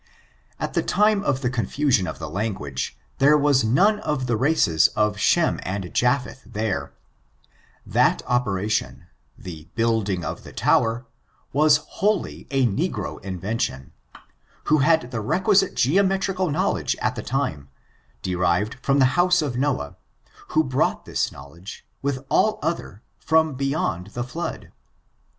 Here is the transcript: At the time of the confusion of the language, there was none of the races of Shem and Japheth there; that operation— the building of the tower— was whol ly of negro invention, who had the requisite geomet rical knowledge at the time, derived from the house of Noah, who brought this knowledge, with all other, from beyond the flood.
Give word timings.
At 0.59 0.73
the 0.73 0.81
time 0.81 1.21
of 1.23 1.41
the 1.41 1.49
confusion 1.51 2.07
of 2.07 2.17
the 2.17 2.27
language, 2.27 2.97
there 3.19 3.37
was 3.37 3.63
none 3.63 3.99
of 3.99 4.25
the 4.25 4.35
races 4.35 4.87
of 4.95 5.19
Shem 5.19 5.59
and 5.61 5.93
Japheth 5.93 6.41
there; 6.43 6.91
that 7.85 8.23
operation— 8.25 9.05
the 9.47 9.67
building 9.75 10.25
of 10.25 10.43
the 10.43 10.53
tower— 10.53 11.05
was 11.53 11.85
whol 12.01 12.23
ly 12.23 12.47
of 12.49 12.65
negro 12.69 13.23
invention, 13.23 13.91
who 14.63 14.79
had 14.79 15.11
the 15.11 15.21
requisite 15.21 15.75
geomet 15.75 16.21
rical 16.21 16.51
knowledge 16.51 16.95
at 16.99 17.13
the 17.15 17.21
time, 17.21 17.69
derived 18.23 18.77
from 18.81 18.97
the 18.97 19.05
house 19.13 19.43
of 19.43 19.55
Noah, 19.55 19.97
who 20.47 20.63
brought 20.63 21.05
this 21.05 21.31
knowledge, 21.31 21.85
with 22.01 22.25
all 22.27 22.57
other, 22.63 23.03
from 23.19 23.53
beyond 23.53 24.07
the 24.07 24.23
flood. 24.23 24.71